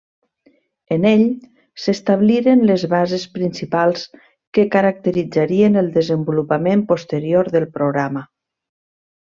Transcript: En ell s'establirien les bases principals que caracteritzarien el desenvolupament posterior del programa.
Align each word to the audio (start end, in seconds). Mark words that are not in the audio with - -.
En 0.95 1.03
ell 1.09 1.25
s'establirien 1.83 2.63
les 2.71 2.85
bases 2.95 3.27
principals 3.37 4.07
que 4.59 4.67
caracteritzarien 4.77 5.81
el 5.85 5.93
desenvolupament 6.01 6.87
posterior 6.95 7.53
del 7.59 7.73
programa. 7.79 8.27